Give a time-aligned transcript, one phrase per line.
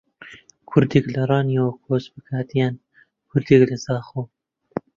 [0.69, 2.75] کوردێک لە ڕانیەوە کۆچ بکات یان
[3.29, 4.21] کوردێک لە زاخۆ